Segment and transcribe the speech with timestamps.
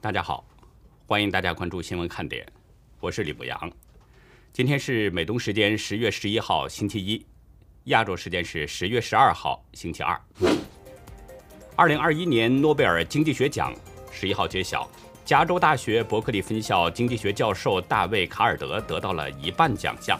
[0.00, 0.44] 大家好，
[1.08, 2.46] 欢迎大家关注新闻看点，
[3.00, 3.72] 我是李博洋。
[4.52, 7.26] 今天是美东时间十月十一号星期一，
[7.86, 10.16] 亚洲时间是十月十二号星期二。
[11.74, 13.74] 二零二一年诺贝尔经济学奖
[14.12, 14.88] 十一号揭晓，
[15.24, 20.16] 加州大学伯克利分校经济学教授大卫·卡尔德得到了一半奖项，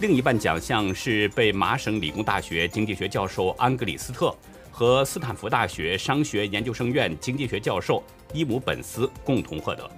[0.00, 4.34] 另一半奖项是被麻省理工大学经济学教授安格里斯特
[4.70, 8.02] 和斯坦福大学商学研究生院经济学教授。
[8.32, 9.90] 伊姆本斯共同获得。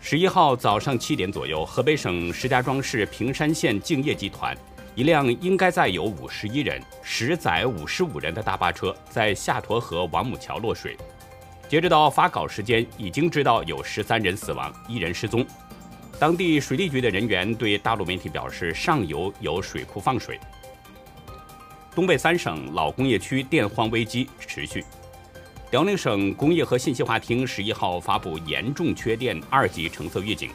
[0.00, 4.56] 十一号早上七点左右，河北省石家庄市平山县敬业集团
[4.94, 10.96] 一辆应该载有五十一人、实载五十五人的大巴车在下沱河王母桥落水。
[11.68, 15.46] 截止到发稿时间，已经知道有十三人死亡，一人失踪。
[16.18, 20.40] 当地水利局的人员对大陆媒体表示，上游有水库放水。
[21.98, 24.84] 东北三省老工业区电荒危机持续。
[25.72, 30.48] 辽宁省工业和信息化厅十一号发布严重缺电二级橙色预警，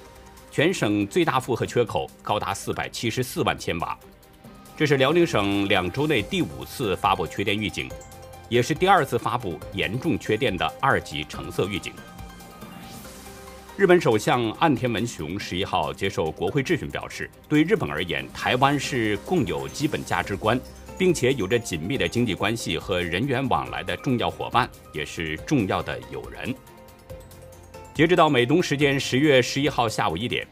[0.50, 4.00] 全省最大负荷缺口高达四百七十四万千瓦。
[4.78, 7.92] 这是辽宁省两周内第五次发布缺电预警，
[8.48, 11.92] 也是第二次发布严重缺电的二级橙色预警。
[13.76, 20.58] 日本首相岸田文雄十一号接受国会质询表示，对日本而言，台湾是共有基本价值观。
[20.98, 26.54] 并且有着紧密的经济关系和人员往来的重要伙伴，也是重要的友人。
[27.94, 30.48] 截止到美东时间十月十一号下午一点，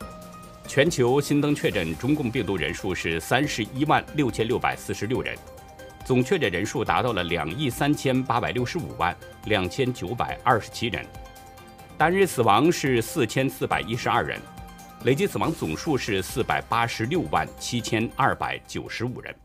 [0.68, 5.36] 全球新增确诊中共病毒人数是三十一万六千六百四十六人，
[6.06, 11.06] 总确诊人数达到了两亿三千八百六十五万两千九百二十七人，
[11.98, 14.40] 单日死亡是四千四百一十二人，
[15.04, 19.36] 累计死亡总数是四百八十六万七千二百九十五人。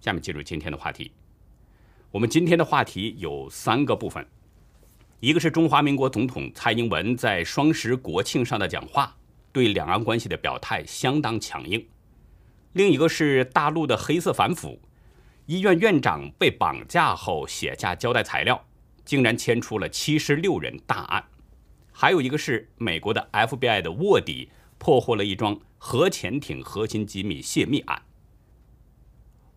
[0.00, 1.12] 下面进入今天的话题。
[2.10, 4.26] 我们今天的话题有三个部分，
[5.20, 9.16] 一个是中华民国总统蔡英文在双十国庆上的讲话，
[9.52, 11.80] 对两岸关系的表态相当强硬；
[12.72, 14.80] 另一个是大陆的黑色反腐，
[15.46, 18.64] 医院院长被绑架后写下交代材料，
[19.04, 21.22] 竟然牵出了七十六人大案；
[21.92, 28.00] 还有一个是美国的 FBI 的卧底破获了一桩核潜艇核心机密泄密案。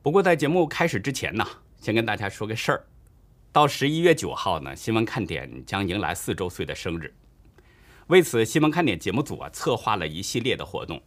[0.04, 1.48] 不过，在节目开始之前呢，
[1.80, 2.84] 先跟大家说个事儿。
[3.52, 7.14] 到十一月九号呢，新闻看点将迎来四周岁的生日。
[8.08, 11.00] 为此，新闻看点节目组啊策划了一系列的活动，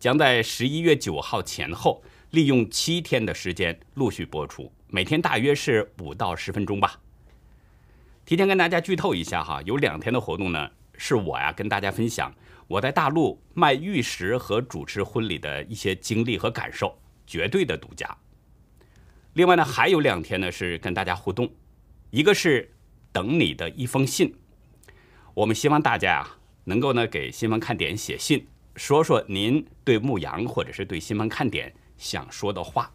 [0.00, 6.98] 将在十一月九号前后利用七天的时间陆续播出，每天大约是五到十分钟吧。
[8.26, 12.34] 提前跟大家剧透一下哈，有两天的活动呢，是我呀跟大家分享
[12.66, 18.18] 我在大陆卖玉石和主持婚礼的一些经历和感受，绝对的独家。
[19.34, 21.50] 另外呢，还有两天呢是跟大家互动，
[22.10, 22.70] 一个是
[23.12, 24.34] 等你的一封信，
[25.32, 32.92] 我们希望大家啊能够呢给新闻看点写信，说说您对牧羊或者是对新闻看点想说的话，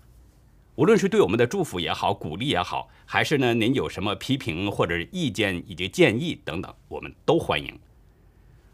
[0.75, 7.79] 无论是对我们的祝福也好，鼓励也好，还是呢您有什么批评或者意见以及建议等等，我们都欢迎。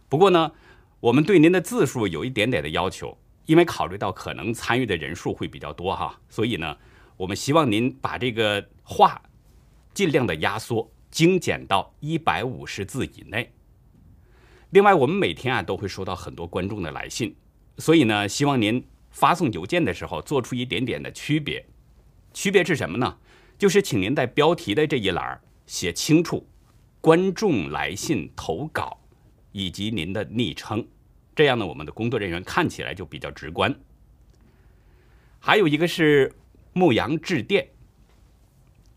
[0.09, 0.51] 不过呢，
[0.99, 6.75] 我们对您的字数有一点点的要求，因为考虑到可能参与的人数会比较多哈，所以呢。
[7.17, 9.21] 我们希望您把这个话
[9.93, 13.53] 尽量的压缩、精简到一百五十字以内。
[14.71, 17.35] 另外，我们每天啊都会收到很多观众的来信，
[17.77, 21.63] 所以呢，希望您发送邮件的时候做出一点点的区别。
[22.33, 23.17] 区别是什么呢？
[23.59, 26.47] 就是请您在标题的这一栏写清楚
[26.99, 28.99] 观众来信投稿
[29.51, 30.87] 以及您的昵称，
[31.35, 33.73] 这样呢，我们的工作人员看起来就比较直观。
[35.39, 36.33] 还有一个是。
[36.73, 37.67] 牧羊致电。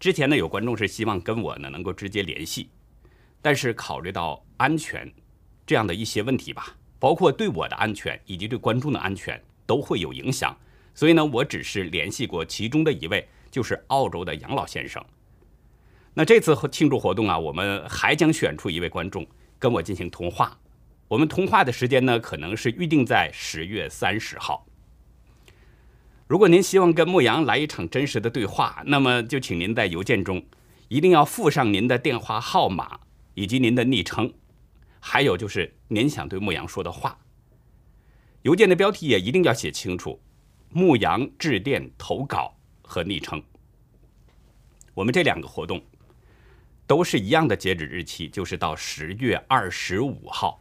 [0.00, 2.68] 之前呢，有观众是希望跟我呢能够直接联系，
[3.40, 5.10] 但是考虑到安全
[5.66, 10.54] 这样的一些问题吧，包括对我的安全以及对观众的安全都会有影响，
[10.94, 15.02] 所以呢，我只是联系过其中的一位，就是澳洲的杨老先生。
[16.12, 19.26] 那这次庆祝活动啊，我们还将选出一位观众
[19.58, 20.58] 跟我进行通话，
[21.08, 24.65] 我们通话的时间呢，可能是预定在十月三十号。
[26.26, 30.44] 如果您希望跟牧羊来一场真实的对话，那么就请您在邮件中
[30.88, 32.98] 一定要附上您的电话号码
[33.34, 34.32] 以及您的昵称，
[34.98, 37.16] 还有就是您想对牧羊说的话。
[38.42, 40.20] 邮件的标题也一定要写清楚，
[40.70, 43.40] 牧羊致电投稿和昵称。
[44.94, 45.80] 我们这两个活动
[46.88, 50.60] 都是一样的截止日期，就是到十月二十五号。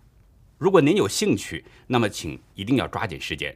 [0.60, 3.56] 如果您有兴趣，那么请一定要抓紧时间。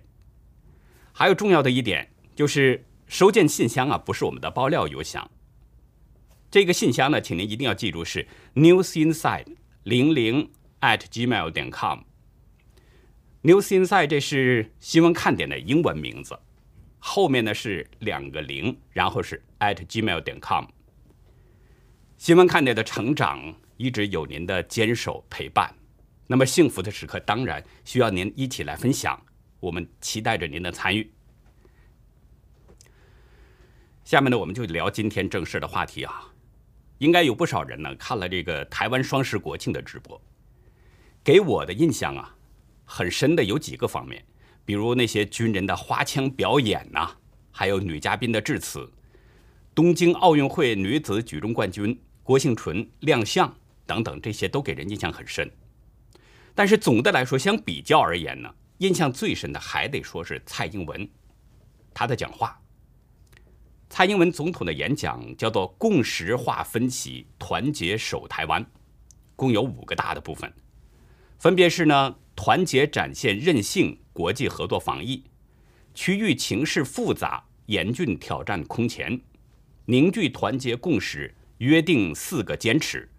[1.20, 5.30] 还有重要的一点就是，收件信箱啊，不是我们的爆料邮箱。
[6.50, 8.26] 这个信箱呢，请您一定要记住是
[8.56, 10.50] News Inside 零零
[10.80, 12.04] at gmail 点 com。
[13.44, 16.40] News Inside 这是新闻看点的英文名字，
[17.00, 20.68] 后面呢是两个零，然后是 at gmail 点 com。
[22.18, 25.76] 新闻看点的成长一直有您的坚守陪伴，
[26.28, 29.22] 那么幸福的时刻当然需要您一起来分享，
[29.60, 31.12] 我们期待着您的参与。
[34.04, 36.34] 下面呢，我们就聊今天正式的话题啊。
[36.98, 40.22] 应该有不少人呢看了这个台湾双十国庆的直播，
[41.24, 42.36] 给我的印象啊
[42.84, 44.26] 很深的有几个方面，
[44.66, 47.16] 比如那些军人的花枪表演呐，
[47.52, 48.92] 还有女嘉宾的致辞，
[49.74, 55.50] 东京奥运会女子举重冠军郭幸淳亮相等等，这些都给人印象很深。
[56.54, 61.10] 但是总的来说，相比较而言呢，印象最深的还得说是蔡英文，
[61.94, 62.62] 他的讲话。
[63.90, 68.66] 蔡英文总统的演讲叫做“共识化分歧，团结守台湾”，
[69.36, 70.54] 共有五个大的部分，
[71.38, 75.24] 分别是呢：团结展现韧性，国际合作防疫；
[75.94, 79.20] 区域情势复杂，严峻挑战空前；
[79.86, 83.10] 凝聚团结共识，约定四个坚持；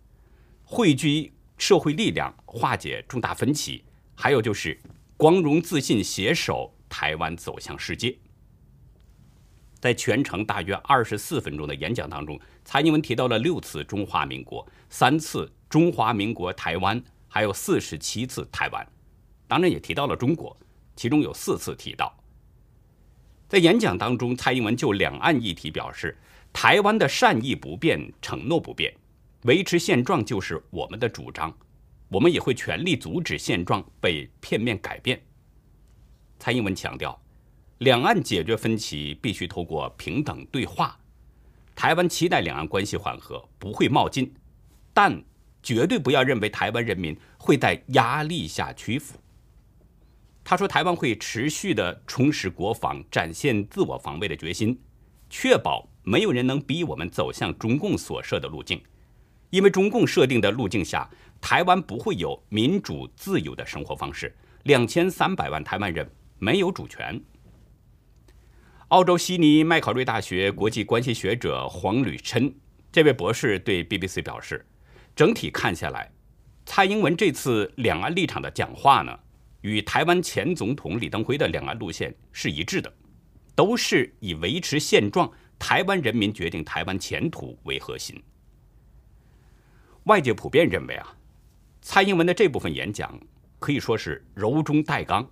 [0.65, 3.83] 汇聚社会力量，化解重大分歧；
[4.15, 4.81] 还有就是
[5.21, 8.17] 光荣自信，携手台湾走向世界。
[9.79, 18.87] 在全程大约二十四分钟的演讲当中，蔡英文提到了六次中华民国、三次中华民国台湾，还有四十七次台湾，
[19.47, 20.57] 当然也提到了中国，
[20.97, 22.19] 其中有四次提到。
[23.47, 26.17] 在演讲当中，蔡英文就两岸议题表示，
[26.51, 28.91] 台湾的善意不变，承诺不变，
[29.43, 31.55] 维持现状就是我们的主张，
[32.11, 35.19] 我们也会全力阻止现状被片面改变。
[36.39, 37.19] 蔡英文强调。
[37.81, 41.01] 两岸解决分歧必须透过平等对话。
[41.75, 44.35] 台湾期待两岸关系缓和，不会冒进，
[44.93, 45.25] 但
[45.63, 49.19] 绝对不要认为台湾人民会在压力下屈服。
[50.45, 54.79] 他说，台湾会持续的充实国防，展现自我防卫的决心，
[55.31, 58.79] 确保没有人能逼我们走向中共所设的路径，
[59.49, 61.09] 因为中共设定的路径下，
[61.41, 64.35] 台湾不会有民主自由的生活方式，
[64.65, 66.09] 两千三百万台湾人
[66.39, 67.21] 没有主权。
[68.89, 72.53] 澳洲悉尼麦考瑞大学国际关系学者黄吕琛
[72.91, 74.67] 这位博士对 BBC 表示，
[75.15, 76.11] 整体看下来，
[76.67, 79.17] 蔡英文这次两岸立场的讲话呢，
[79.61, 82.93] 与台湾前总统李登辉的两岸路线是一致的，
[83.55, 88.21] 都是以维持现状、台湾人民决定台湾前途为核心。
[90.05, 91.17] 外界普遍认为啊，
[91.83, 93.19] 蔡英文的这部分演讲
[93.59, 95.29] 可以说是柔中带刚。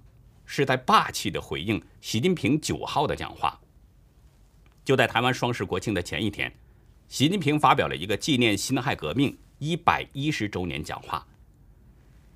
[0.51, 3.61] 是在霸气的回应习近平九号的讲话。
[4.83, 6.51] 就在台湾双十国庆的前一天，
[7.07, 11.27] 习近平发表了一个纪念辛亥革命一百一十周年讲话。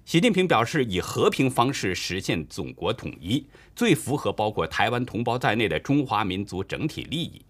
[0.04, 7.40] 习近平表示，以和平方式实现祖国统一，最符合包括台湾同胞在内的中华民族整体利益。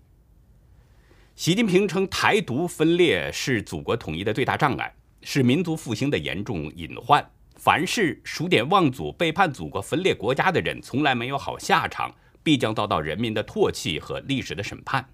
[1.35, 7.25] 习近平称，台独分裂是祖国统一的最大障碍，是民族复兴的严重隐患。
[7.57, 15.09] 凡是数典忘祖、背叛祖国、分裂国家的人，从来没有好下场，必将遭到人民的唾弃和历史的审判。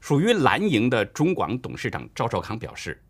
[0.00, 3.02] 属于蓝营的中广董事长赵少康表示：“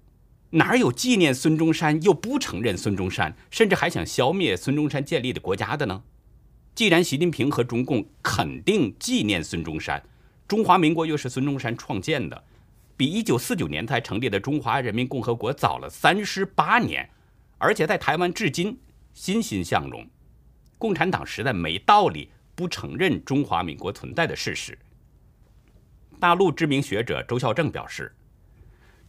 [0.51, 6.03] 哪有纪念孙中山又不承认孙中山，甚至还想消灭孙中山建立的国家的呢？
[6.75, 10.03] 既然习近平和中共肯定纪念孙中山，
[10.49, 12.45] 中华民国又是孙中山创建的，
[12.97, 17.09] 比一九四九年才成立的中华人民共和国早了三十八年。”
[17.57, 18.79] 而且在台湾至今
[19.15, 20.07] 欣欣向荣，
[20.77, 24.77] 共产党实在没道理不承认中华民国存在的事实。
[26.21, 28.15] 大陆知名学者周孝正表示，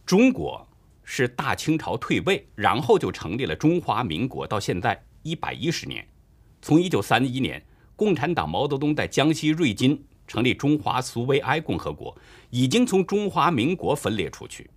[0.06, 0.66] 中国
[1.02, 6.06] 是大清朝退位，然后就成立了中华民国，到现在一百一十年。
[6.62, 7.62] 从一九三一年
[7.94, 12.16] 共产党毛泽东在江西瑞金成立中华苏维埃共和国，
[12.50, 14.70] 已经从中华民国分裂出去，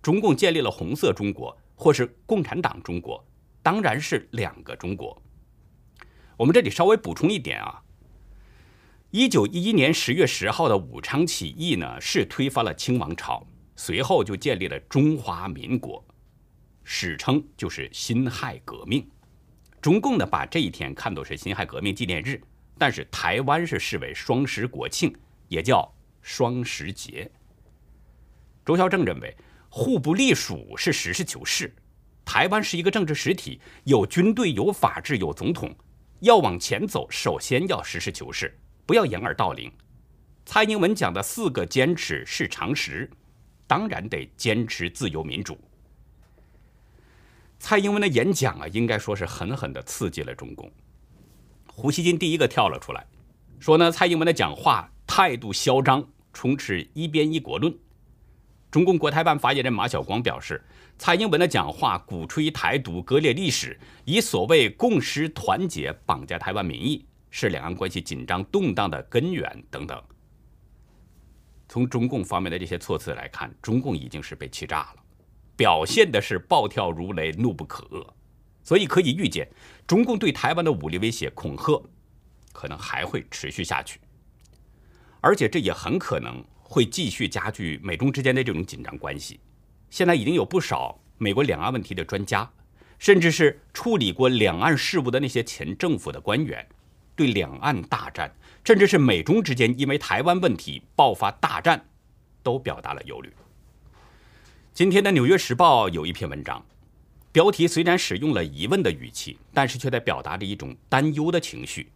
[0.00, 1.56] 中共建立了红色中国。
[1.76, 3.26] 或是共产党中国，
[3.60, 5.20] 当然是两个中国。
[6.36, 7.82] 我们这里稍微补充一点啊，
[9.10, 13.44] 一九一一年十月十号的武昌起义呢，是推翻了清王朝，
[13.74, 16.02] 随后就建立了中华民国，
[16.84, 19.04] 史称就是辛亥革命。
[19.80, 22.40] 中共呢把这一天看作是辛亥革命纪念日，
[22.78, 25.14] 但是台湾是视为双十国庆，
[25.48, 27.30] 也叫双十节。
[28.64, 29.36] 周孝正认为。
[29.76, 31.74] 互不隶属是实事求是。
[32.24, 35.74] 台湾是一个政治实体，有军队、有法治、有总统，
[36.20, 39.72] 要往前走，首先要实事求是，不要掩耳盗铃。
[40.46, 43.10] 蔡英文讲的四个坚持是常识，
[43.66, 45.58] 当然得坚持自由民主。
[47.58, 50.70] 蔡英文的演讲啊，应该说是狠狠地刺激了中共。
[51.76, 53.04] 胡锡进第一个跳了出来，
[53.58, 57.76] 说呢，蔡英文的讲话态度嚣张，充斥一边一国论。
[58.70, 60.64] 中共国台办发言人马晓光表示，
[60.98, 70.00] 蔡英文的讲话鼓吹台独、割裂历史，以所谓共识团结绑架台湾民意，是两岸关系紧张动荡的根源等等。
[71.68, 75.02] 从中共方面的这些措辞来看，中共已经是被气炸了，
[75.56, 78.06] 表现的是暴跳如雷、怒不可遏。
[78.64, 79.46] 所以可以预见，
[79.86, 81.80] 中共对台湾的武力威胁、恐吓，
[82.52, 84.00] 可能还会持续下去，
[85.20, 89.38] 而且这也很可能会继续加剧美中之间的这种紧张关系。
[89.90, 92.50] 现在已经有不少美国两岸问题的专家，
[92.98, 96.66] 甚至是处理过两岸事务的那些前政府的官员，
[97.14, 101.84] 对两岸大战，甚至是美中之间因为台湾问题爆发大战，
[102.42, 103.30] 都表达了忧虑。
[104.72, 106.64] 今天的《纽约时报》有一篇文章。
[107.34, 111.90] 标题虽然使用了疑问的语气，但是却在表达着一种担忧的情绪。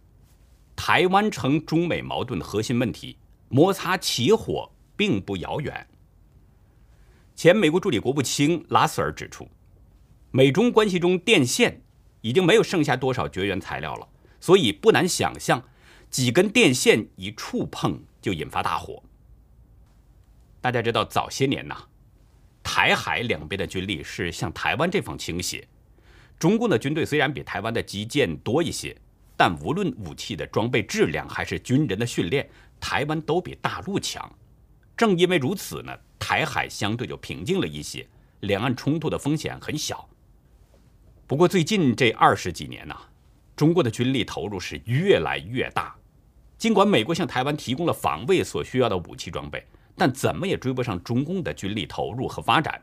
[0.75, 3.15] 台湾成中美矛盾核心问题，
[3.47, 5.87] 摩擦起火并不遥远。
[7.35, 9.47] 前美国助理国务卿拉斯尔指出，
[10.31, 11.83] 美中关系中电线
[12.19, 14.05] 已经没有剩下多少绝缘材料了，
[14.41, 15.63] 所以不难想象，
[16.09, 19.01] 几根电线一触碰就引发大火。
[20.59, 21.85] 大家知道，早些年呐。
[22.81, 25.67] 台海两边的军力是向台湾这方倾斜。
[26.39, 28.95] 中共的军队虽然比台湾的基建多一些，
[29.35, 34.33] 但无论武器的装备质量还是军人的训练，台湾都比大陆强。
[34.95, 38.07] 正因为如此呢，台海相对就平静了一些，
[38.39, 40.07] 两岸冲突的风险很小。
[41.27, 42.95] 不过最近这二十几年呢，
[43.57, 45.93] 中国的军力投入是越来越大。
[46.57, 49.65] 尽管美国向台湾提供了防卫所需要的武器装备。
[49.99, 52.81] 但怎么也追不上中共的军力投入和发展。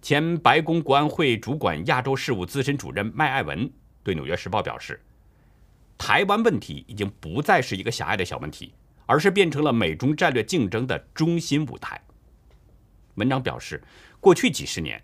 [0.00, 3.70] 前白宫国安会主管亚洲事务资深主任麦爱文
[4.02, 5.00] 对《纽约时报》表示
[5.96, 8.72] ：“台湾问题已经不再是一个狭隘的小问题，
[9.06, 12.02] 而是变成了美中战略竞争的中心舞台。”
[13.14, 13.80] 文章表示，
[14.18, 15.00] 过去几十年，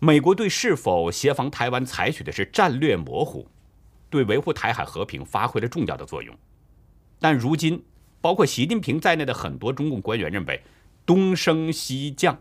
[0.00, 3.48] 美国对是否协防台湾采取的是战略模糊，
[4.10, 6.36] 对维护台海和平发挥了重要的作用。
[7.18, 7.82] 但如今，
[8.20, 10.62] 包括习近平在内的很多中共官员认为，
[11.06, 12.38] 东升西降，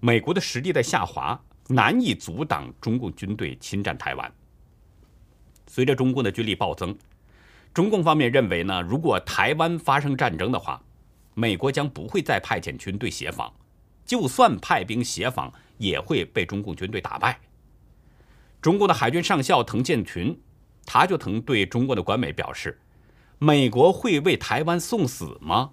[0.00, 4.32] 美国的实力在下滑，难以阻挡中共军队侵占台湾。
[5.68, 6.96] 随着中共的军力暴增，
[7.72, 10.82] 中共方面认为呢，如果台湾发生战争的话，
[11.34, 13.52] 美国将不会再派遣军队协防，
[14.04, 17.38] 就算派兵协防，也会被中共军队打败。
[18.60, 20.36] 中共的海军上校滕建群，
[20.84, 22.80] 他就曾对中国的官媒表示。
[23.38, 25.72] 美国会为台湾送死吗？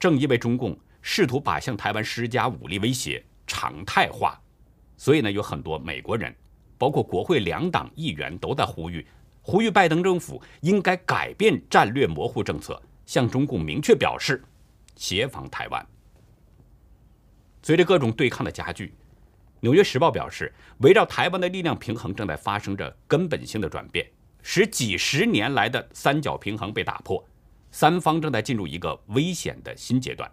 [0.00, 4.40] 正因为中共试图把向台湾施加武力威胁常态化，
[4.96, 6.34] 所以呢，有很多美国人，
[6.78, 9.06] 包括国会两党议员都在呼吁，
[9.42, 14.42] 呼吁拜登政府应该改变战略模糊政策，向中共明确表示
[14.96, 15.86] 协防台湾。
[17.62, 18.86] 随着各种对抗的加剧，
[19.60, 24.10] 《纽约时报》表示，围绕台湾的力量平衡正在发生着根本性的转变。
[24.42, 27.24] 使几十年来的三角平衡被打破，
[27.70, 30.30] 三方正在进入一个危险的新阶段。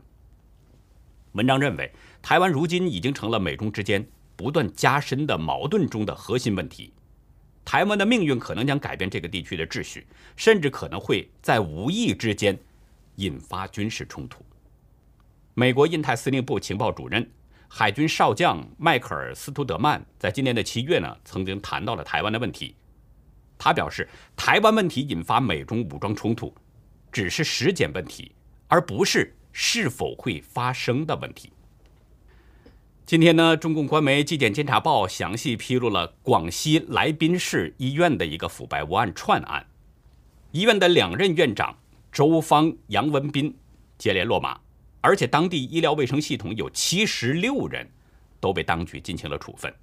[1.33, 6.91] 文章认为，台湾如今已经成了美中之间不断加深的矛盾中的核心问题。
[7.63, 12.57] 台湾的命运可能将改变这个地区的秩序，甚至可能会在无意之间
[13.17, 14.43] 引发军事冲突。
[15.53, 17.29] 美国印太司令部情报主任、
[17.67, 22.75] 海军少将迈克尔·斯图德曼在今年的七月呢，曾经谈到了台湾的问题。
[23.59, 26.51] 他表示，台湾问题引发美中武装冲突，
[27.11, 28.31] 只是时间问题，
[28.69, 31.51] 而不是是否会发生的问题。
[33.05, 39.65] 今天呢，中共官媒《纪检监察报》详细披露了广西来宾市医院的一个腐败窝案串案，
[40.51, 41.77] 医院的两任院长
[42.11, 43.53] 周芳、杨文斌
[43.97, 44.57] 接连落马，
[45.01, 47.89] 而且当地医疗卫生系统有七十六人
[48.39, 49.73] 都被当局进行了处分。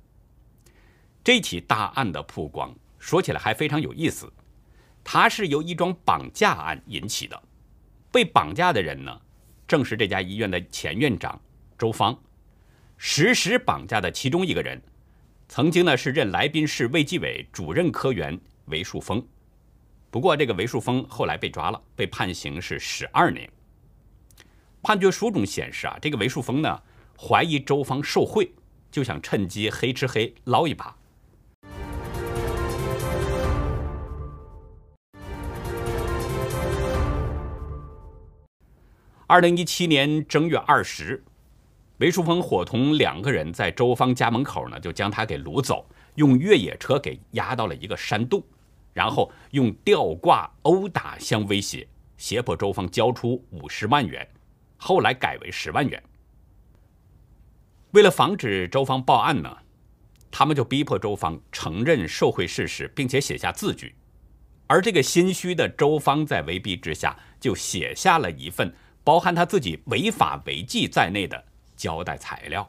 [1.22, 2.74] 这起大案的曝光。
[2.98, 4.32] 说起来还非常有意思，
[5.04, 7.40] 它是由一桩绑架案引起的，
[8.10, 9.20] 被绑架的人呢，
[9.68, 11.40] 正是这家医院的前院长
[11.78, 12.18] 周芳，
[12.96, 14.82] 实施绑架的其中一个人，
[15.48, 19.24] 曾经呢是任来宾市卫计委主任科员韦树峰，
[20.10, 23.48] 不过这个韦树峰后来被抓了，被判刑是十二年。
[24.82, 26.82] 判决书中显示啊，这个韦树峰呢
[27.18, 28.52] 怀疑周芳受贿，
[28.90, 30.96] 就想趁机黑吃黑捞一把。
[39.28, 41.20] 二零一七年正月二十，
[41.98, 48.40] 韦淑峰伙同两个人在周芳家门口呢，就将他给掳走，用越野车给押到了一个山洞，
[48.92, 54.24] 然后用吊挂、殴打相威胁，胁迫周芳交出五十万元，
[54.76, 56.00] 后来改为十万元。
[57.90, 59.56] 为了防止周芳报案呢，
[60.30, 63.96] 他们就逼迫周芳承认受贿事实，并且写下字据。
[64.68, 68.72] 而这个心虚的周芳在威逼之下，就写下了一份
[69.06, 71.44] 包含他自己违法违纪在内的
[71.76, 72.68] 交代材料。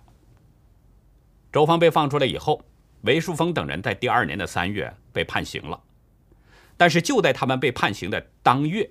[1.51, 2.61] 周芳被放出来以后，
[3.01, 5.81] 韦树峰等人在第二年的三月被判刑了。
[6.77, 8.87] 但是就在他们被判刑的当月，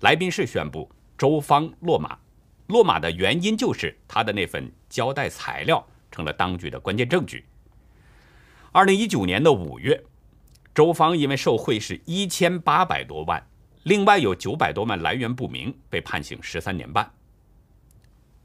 [0.00, 2.16] 来宾市宣布周芳落马。
[2.68, 7.44] 落马的原因就是他的那份交代材料成了当局的关键证据。
[8.72, 10.02] 二零一九年的五月。
[10.74, 13.46] 周芳因为受贿是一千八百多万，
[13.86, 17.08] 另外有九百多万来源不明，被判刑十三年半。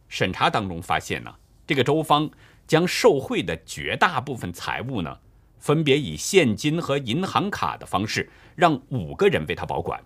[0.08, 1.34] 审查当中发现呢，
[1.66, 2.30] 这个周芳
[2.68, 5.18] 将受贿的绝大部分财物呢，
[5.58, 10.00] 分别以现金和银行卡的方式让五个人为他保管，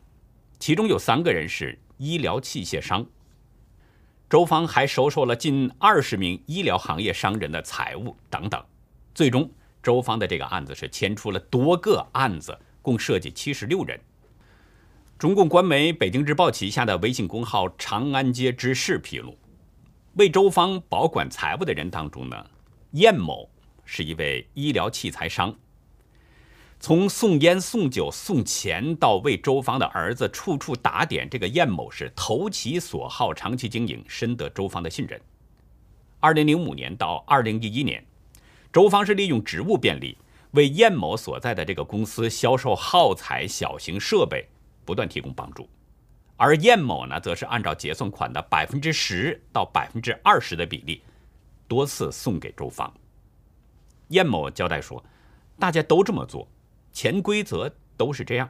[0.57, 3.05] 其中有三个人是医疗器械商。
[4.29, 8.63] 周芳还收受了近二十名医疗行业商人的财物等等，
[9.13, 9.51] 最终。
[9.83, 13.99] 周芳的这个案子是牵出了多个案子，共涉及七十六人。
[15.17, 19.37] 中共官媒《北京日报》旗下的微信公号“长安街之事”披露，
[20.15, 22.45] 为周芳保管财物的人当中呢，
[22.91, 23.49] 燕某
[23.85, 25.55] 是一位医疗器材商。
[26.81, 35.19] 从送烟、送酒、送钱到为周芳的儿子处处打点，这个燕某是投其所好，长期经营，深得周芳的信任。
[36.19, 38.05] 二零零五年到二零一一年。
[38.73, 40.17] 周芳是利用职务便利，
[40.51, 44.45] 为燕某所在的这个公司销售耗材、小型设备，
[44.85, 45.67] 不断提供帮助。
[46.37, 51.01] 而燕某呢，则是按照结算款的百分之十到百分之二十的比例，
[51.67, 52.93] 多次送给周芳。
[54.09, 55.03] 燕某交代说
[55.59, 56.47] ：“大家都这么做，
[56.91, 58.49] 潜规则都是这样。”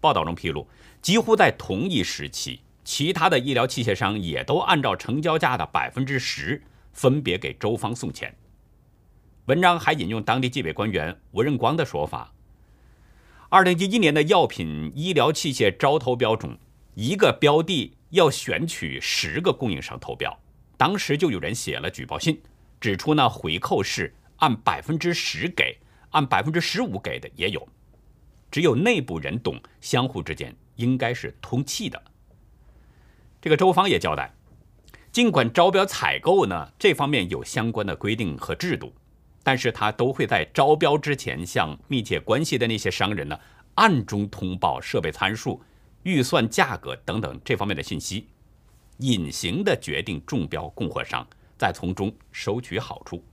[0.00, 0.66] 报道中披露，
[1.00, 6.62] 几乎在同一时期，其他的医疗器械商也都按照成交价的百分之十。
[6.94, 8.34] 分别给周芳送钱。
[9.44, 12.32] 文章还引用当地纪委官员吴仁光的说法：，
[13.50, 16.58] 二零一一年的药品医疗器械招投标中，
[16.94, 20.38] 一个标的要选取十个供应商投标，
[20.76, 22.42] 当时就有人写了举报信，
[22.78, 25.78] 指出呢回扣是按百分之十给，
[26.10, 27.66] 按百分之十五给的也有，
[28.50, 32.02] 只有内部人懂，相互之间应该是通气的。
[33.40, 34.30] 这个周芳也交代。
[35.10, 38.92] 尽管招标采购呢这方面有相关的规定和制度，
[39.42, 43.38] 但是他都会在招标之前向密切关系的那些商人呢
[43.74, 45.62] 暗中通报设备参数、
[46.02, 48.28] 预算价格等等这方面的信息，
[48.98, 53.24] 隐形的决定中标供货商，再从中收取好处。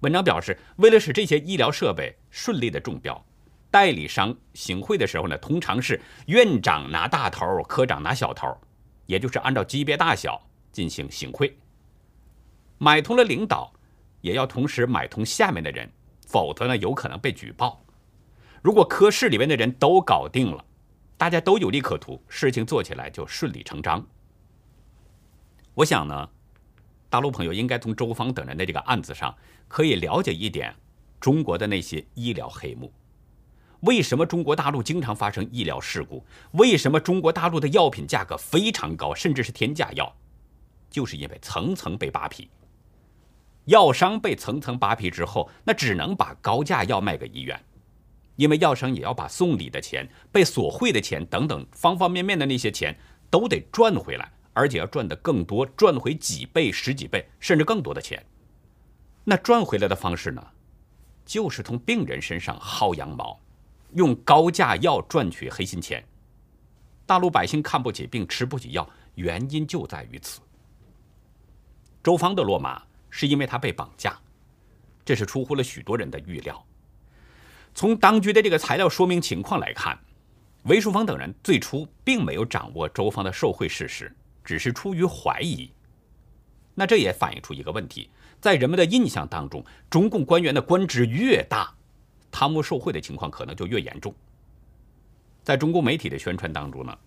[0.00, 3.24] 文章表示，为了使这些医疗设备顺利的中标，
[3.70, 8.56] 代理商行贿的时候呢，通常是院长拿大头，科长拿小头。
[9.06, 11.56] 也就是按照级别大小进行行贿，
[12.78, 13.72] 买通了领导，
[14.26, 15.88] 也要同时买通下面的人，
[16.26, 17.80] 否则呢有可能被举报。
[18.60, 20.64] 如果科室里面的人都搞定了，
[21.16, 24.04] 大家都有利可图，事情做起来就顺理成章。
[25.74, 26.28] 我想呢，
[27.08, 29.32] 大陆朋友应该从周芳等人的这个案子上
[29.68, 30.74] 可以了解一点
[31.20, 32.92] 中国的那些医疗黑幕。
[33.82, 36.24] 为什么中国大陆经常发生医疗事故？
[36.52, 40.16] 为什么中国大陆的药品价格非常高，甚至是天价药？
[40.90, 42.50] 就是因为层层被扒皮。
[43.66, 47.60] 药商被层层扒皮之后，那只能把高价药卖给医院，
[48.34, 52.96] 因为药商也要把送礼的钱、被索贿的钱等等方方面面的那些钱
[53.30, 58.24] 都得赚回来，而且要赚得更多，赚回几倍、十几倍，甚至更多的钱。
[59.24, 60.44] 那赚回来的方式呢，
[61.24, 63.38] 就是从病人身上薅羊毛。
[63.94, 66.04] 用高价药赚取黑心钱，
[67.06, 70.40] 大陆百姓看不起病、吃不起药，原因就在于此。
[72.02, 72.82] 周芳的落马
[73.16, 74.14] 是因为他被绑架，
[75.02, 76.62] 这是出乎了许多人的预料。
[77.74, 79.98] 从当局的这个材料说明情况来看，
[80.64, 85.70] 韦淑芳等人最初并没有掌握周芳的受贿事实，只是出于怀疑。
[86.74, 91.72] 那这也反映出一个问题：在人们的印象当中，中共官员的官职越大。
[92.30, 94.14] 贪污受贿的情况可能就越严重。
[95.42, 96.98] 在中共媒体的宣传当中呢，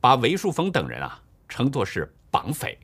[0.00, 2.76] 把韦树峰等人啊称作是绑匪。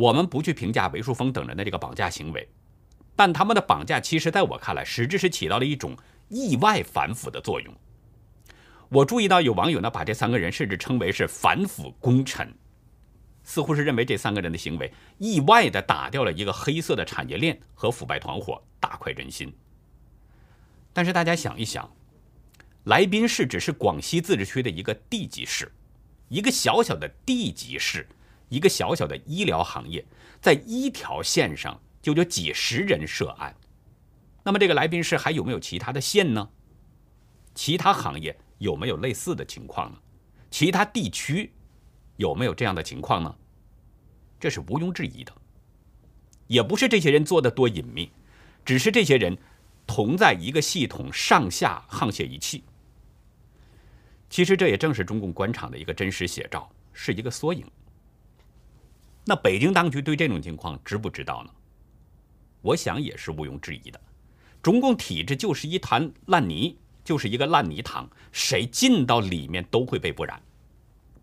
[0.00, 2.48] 我们不去评价韦树峰等人的这个绑架行为，
[3.14, 5.94] 但他们的绑架其实在我看来，实质是起到了一种
[6.28, 7.74] 意外反腐的作用。
[8.88, 12.52] 我注意到有网友呢把这三个人甚至称为是反腐功臣。
[13.42, 19.52] 似乎是认为这三个人的行为意外的打掉了一个黑色的产业链和腐败团伙，大快人心。
[20.92, 21.90] 但是大家想一想，
[22.84, 25.70] 来宾市只是广西自治区的一个地级市，
[26.28, 28.06] 一个小小的地级市，
[28.50, 30.04] 一个小小的医疗行业，
[30.42, 33.56] 在一条线上就有几十人涉案。
[34.42, 36.50] 那么这个来宾市还有没有其他的县呢？
[37.54, 39.98] 其他行业有没有类似的情况呢？
[40.50, 41.52] 其他地区
[42.16, 43.34] 有没有这样的情况呢？
[44.38, 45.32] 这是毋庸置疑的，
[46.46, 48.10] 也不是这些人做的多隐秘，
[48.64, 49.36] 只是这些人
[49.86, 52.64] 同在一个系统上下沆瀣一气。
[54.28, 57.64] 其实这也正是中共官场的一个真实写照，是一个缩影。
[59.24, 61.50] 那北京当局对这种情况知不知道呢？
[62.62, 64.00] 我想也是毋庸置疑的。
[64.62, 70.40] 中共体制就是一滩烂泥，就是一个烂泥塘，谁进到里面都会被污染。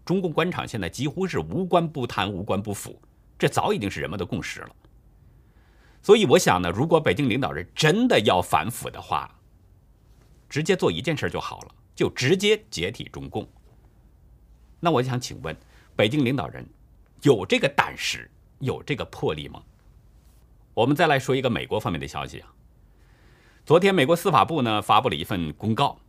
[0.05, 2.99] 中共官场现在几乎是无官不贪，无官不腐。
[3.37, 4.75] 这早已经是人们的共识了，
[6.01, 9.29] 所以我想呢，如果北京领导人真的要反腐的话，
[10.49, 13.47] 直接做一件事就好了，就直接解体中共。
[14.79, 15.55] 那我想请问，
[15.95, 16.65] 北京领导人
[17.27, 19.61] 有这个胆识，有这个魄力吗？
[20.73, 22.53] 我们再来说一个美国方面的消息啊，
[23.65, 25.99] 昨天美国司法部呢发布了一份公告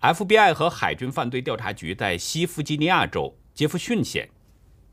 [0.00, 4.30] ，FBI 和海军犯罪调查局在西弗吉尼亚州杰弗逊县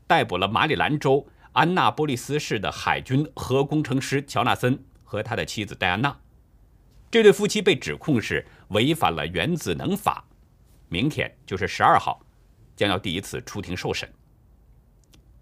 [0.08, 1.28] 逮捕了马里兰州。
[1.52, 6.18] 安纳波利斯市的海军核工程师乔纳森和他的妻子戴安娜，
[7.08, 10.24] 这对夫妻被指控是违反了原子能法。
[10.88, 12.20] 明天就是十二号，
[12.74, 14.10] 将要第一次出庭受审。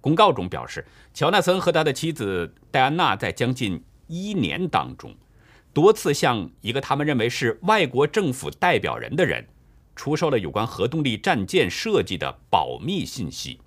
[0.00, 5.14] 公告中表示，乔纳森和他的妻子戴安娜在将近一年当中，
[5.72, 9.46] 多次向一个他们认为是外国政府代表人的人，
[9.94, 13.60] 出售了有关核动力战舰设计的保密信息。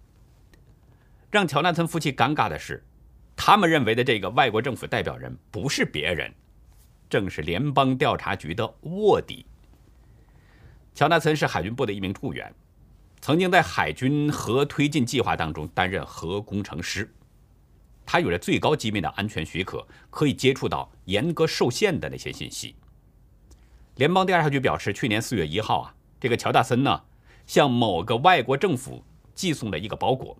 [1.29, 2.83] 让乔纳森夫妻尴尬的是，
[3.35, 6.33] 他们认为的这个外国政府代表人不是别人，
[7.09, 9.45] 正是联邦调查局的卧底。
[10.93, 12.53] 乔纳森是海军部的一名雇员，
[13.23, 17.09] 曾经在海军核推进计划当中担任核工程师。
[18.05, 22.75] 他有着最高机密的安全许可，可以接触到严格受限的那些信息。
[23.95, 27.01] 联邦调查局表示，去年四月一号啊，这个乔纳森呢，
[27.47, 29.01] 向某个外国政府
[29.33, 30.37] 寄送了一个包裹。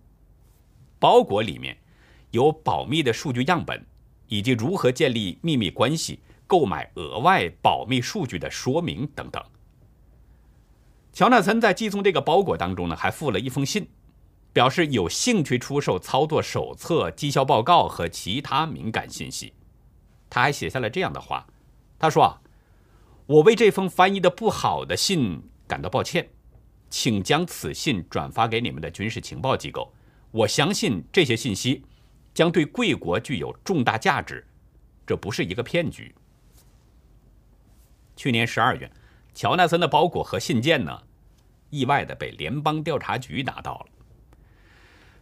[1.00, 1.78] 包裹里面
[2.32, 3.82] 有保密的数据样本，
[4.28, 9.42] 以及如何建立秘密关系、购买额外保密数据的说明等等。
[11.14, 13.88] 乔纳森在寄送这个包裹当中呢，还附了一封信，
[14.52, 19.54] 表示有兴趣出售操作手册、绩效报告和其他敏感信息。
[20.28, 21.46] 他还写下了这样的话
[22.00, 22.42] ：“他说啊，
[23.28, 26.28] 我为这封翻译的不好的信感到抱歉，
[26.90, 29.94] 请将此信转发给你们的军事情报机构。”
[30.34, 31.86] 我相信这些信息
[32.34, 34.44] 将对贵国具有重大价值，
[35.06, 36.12] 这不是一个骗局。
[38.16, 38.92] 去年十二月，
[39.34, 41.02] 乔纳森的包裹和信件呢，
[41.70, 43.86] 意外的被联邦调查局拿到了，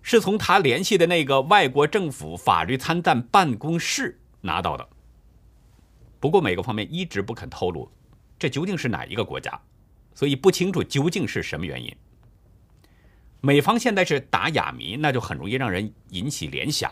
[0.02, 4.88] 是从他联系的那个外国政府法律参赞办公室拿到的。
[6.20, 7.90] 不过，美国方面一直不肯透露
[8.38, 9.60] 这究竟是哪一个国家，
[10.14, 11.96] 所以不清楚究竟是什么原因。
[13.40, 16.92] 美方现在是打哑谜，那就很容易让人引起联想。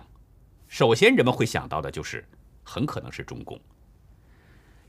[0.67, 2.27] 首先，人们会想到的就是
[2.63, 3.59] 很可能是中共。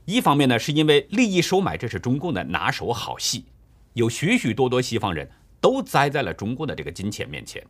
[0.05, 3.45] 一方面呢，是因为利益收买这是中共的拿手好戏，
[3.93, 7.65] 有许许多多西方人都栽在了中共的这个金钱面前。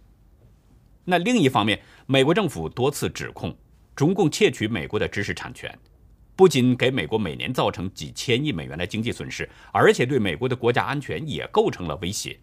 [1.04, 3.56] 那另一方面，美国政府多次指控
[3.96, 5.78] 中共窃取美国的知识产权，
[6.36, 12.40] 不仅给美国每年造成几千亿美元的经济损失，而且对美国的国家安全也构成了威胁。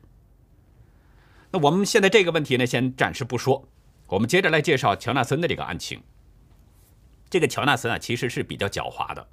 [1.50, 3.66] 那我们现在这个问题呢，先暂时不说，
[4.08, 6.02] 我们接着来介绍乔纳森的这个案情。
[7.30, 9.26] 这个乔纳森啊，其实是比较狡猾的，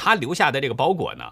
[0.00, 1.24] 他留下的这个包裹呢，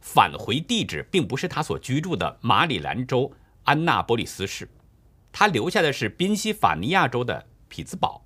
[0.00, 3.32] 返回地址并不是他所居住的马里兰州
[3.64, 4.68] 安纳波利斯市，
[5.32, 8.24] 他留下的是宾夕法尼亚州的匹兹堡。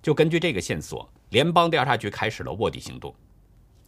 [0.00, 3.12] 就根据这个线索，联邦调查局开始了卧底行动，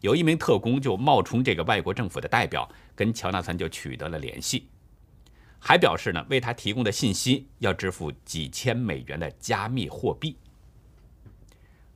[0.01, 4.69] 有一名特工就冒充这个外国政府的代表，跟乔纳森就取得了联系。
[5.61, 10.37] 还表示呢，为他提供的信息要支付几千美元的加密货币。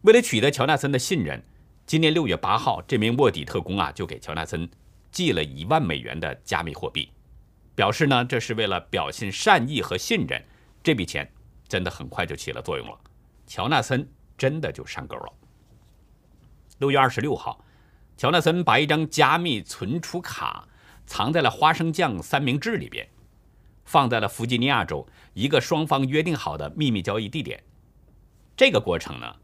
[0.02, 1.42] 为了取得乔纳森的信任，
[1.86, 4.66] 今年六月八号，这名卧底特工啊就给乔纳森
[5.12, 7.10] 寄了一万美元的加密货币，
[7.74, 10.42] 表示呢这是为了表现善意和信任。
[10.82, 11.30] 这笔钱
[11.68, 12.98] 真的很快就起了作用了，
[13.46, 15.32] 乔纳森真的就上钩了。
[16.78, 17.62] 六月二十六号，
[18.16, 20.66] 乔纳森把一张加密存储卡
[21.06, 23.06] 藏在了花生酱三明治里边。
[23.84, 27.62] 放在了弗吉尼亚州一个双方约定好的秘密交易地点。
[28.56, 29.36] 这个过程呢，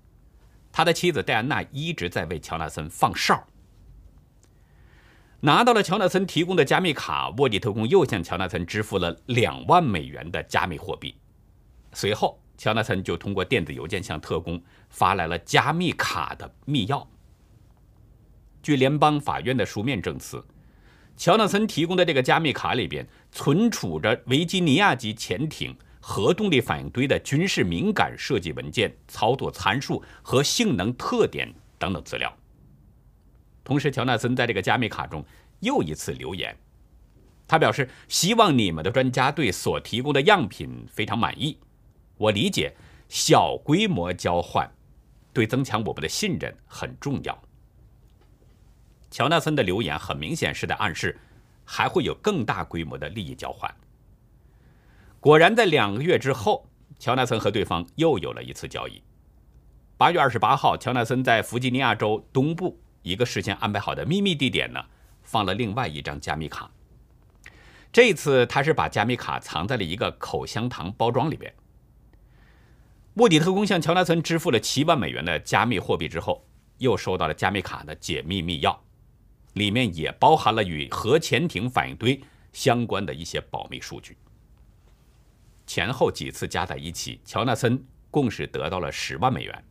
[0.72, 3.46] 他的妻子戴安娜一直在为乔纳森放哨。
[5.40, 11.14] 拿到了乔纳森提供的加密卡，卧底特工又向乔纳森支付了两万美元的加密货币。
[11.94, 17.06] 随后，乔纳森就通过电子邮件向特工发来了加密卡的密钥。
[18.62, 20.44] 据联邦法院的书面证词，
[21.16, 32.35] 乔纳森提供的这个加密卡里边存储着维吉尼亚级潜艇核动力反应堆的军事敏感设计文件、操作参数和性能特点等等资料。
[33.63, 35.25] 同时，乔纳森在这个加密卡中
[35.61, 36.57] 又一次留言，
[37.47, 41.59] 他表示希望你们的专家对所提供的样品非常满意。
[42.17, 42.75] 我理解
[43.09, 44.69] 小规模交换
[45.33, 47.43] 对增强我们的信任很重要。
[49.11, 51.19] 乔纳森的留言很明显是在暗示
[51.65, 53.73] 还会有更大规模的利益交换。
[55.20, 56.66] 果然，在两个月之后，
[56.98, 59.02] 乔纳森和对方又有了一次交易。
[59.98, 62.80] 八月二十八号，乔纳森在弗吉尼亚州东部。
[63.02, 64.83] 一个事先安排好的秘密地点呢，
[65.22, 66.70] 放了另外一张加密卡。
[67.92, 71.52] 这次他是把加密卡藏在了一个口香糖包装里边。
[73.14, 76.46] 卧底特工向乔纳森支付了七万美元的加密货币之后，
[76.78, 78.74] 又收到了加密卡的解密密钥，
[79.52, 82.18] 里面也包含了与核潜艇反应堆
[82.54, 84.16] 相关的一些保密数据。
[85.70, 87.80] 前后几次加在一起，乔纳森
[88.11, 89.64] 共是得到了十万美元。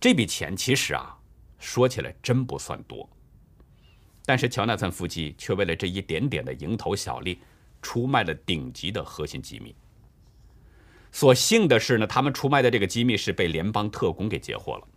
[0.00, 1.16] 这笔钱其实啊。
[1.60, 3.08] 说起来真不算多，
[4.26, 7.38] 但是乔纳森夫妻却为了这一点点的蝇头小利，
[7.80, 9.72] 出卖了顶级的核心机密。
[11.12, 14.88] 所幸的是呢，他们出卖的这个机密是被联邦特工给截获了。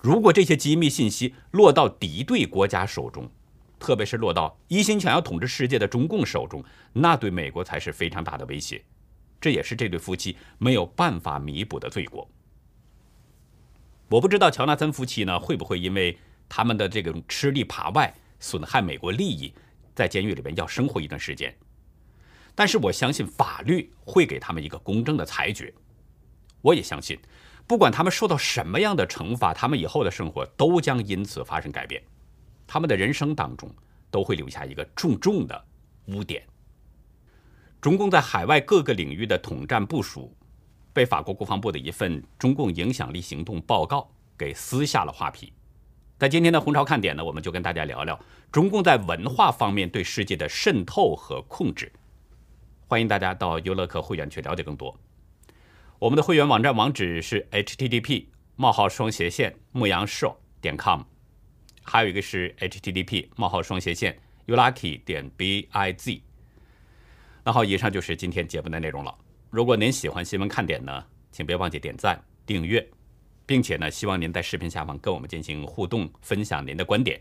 [0.00, 3.30] 如果这些机密信息落到敌对国家手中，
[3.78, 8.82] 特别是落到一心想要统治世界的中共手中，那对美国才是非常大的威胁。
[9.42, 12.30] 这也是这对夫妻没有办法弥补的罪过。
[14.08, 16.16] 我不知道乔纳森夫妻呢会不会因为
[16.48, 19.52] 他们的这种吃里扒外、损害美国利益，
[19.96, 21.52] 在监狱里边要生活一段时间。
[22.54, 25.74] 但是我相信法律会给他们一个公正的裁决。
[26.60, 27.18] 我也相信，
[27.66, 32.00] 不管他们受到什么样的惩罚，他们以后的生活都将因此发生改变。
[32.64, 33.68] 他们的人生当中
[34.08, 35.64] 都会留下一个重重的
[36.06, 36.46] 污点。
[37.82, 40.32] 中共在海外各个领域的统战部署。
[40.94, 45.52] 被法国国防部的一份中共影响力行动报告给撕下了画皮。
[46.18, 48.16] 在今天的红潮看点呢，我们就跟大家聊聊
[48.52, 51.90] 中共在文化方面对世界的渗透和控制。
[52.86, 54.96] 欢迎大家到优乐客会员去了解更多。
[55.98, 61.00] 我们的会员网站网址是 http: 冒号双斜线牧羊 show 点 com，
[61.82, 66.20] 还有一个是 http: 冒号双斜线 ulucky 点 biz。
[67.44, 69.12] 那好，以上就是今天节目的内容了。
[69.50, 72.86] 如果您喜欢新闻看点呢，请别忘记点赞、订阅，
[73.44, 77.20] 并且呢，希望您在视频下方跟我们进行互动，分享您的观点。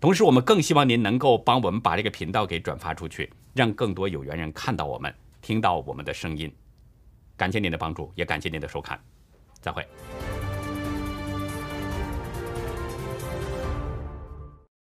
[0.00, 6.50] 同时，我们更希望您能够帮我们把这个频道给转发出去，让更多有缘人看到我们，听到我们的声音。
[7.36, 8.98] 感谢您的帮助，也感谢您的收看，
[9.60, 9.86] 再会。